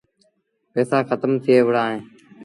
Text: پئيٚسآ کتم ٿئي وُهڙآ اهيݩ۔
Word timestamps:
پئيٚسآ 0.71 0.99
کتم 1.09 1.31
ٿئي 1.43 1.57
وُهڙآ 1.65 1.83
اهيݩ۔ 1.89 2.01